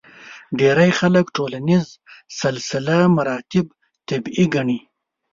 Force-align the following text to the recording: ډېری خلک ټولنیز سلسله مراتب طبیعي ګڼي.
ډېری 0.59 0.91
خلک 0.99 1.25
ټولنیز 1.37 1.85
سلسله 2.41 2.95
مراتب 3.17 3.65
طبیعي 4.09 4.45
ګڼي. 4.55 4.79